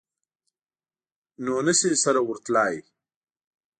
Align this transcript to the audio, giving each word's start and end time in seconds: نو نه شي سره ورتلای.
نو 1.43 1.53
نه 1.67 1.73
شي 1.79 1.91
سره 2.03 2.19
ورتلای. 2.29 2.75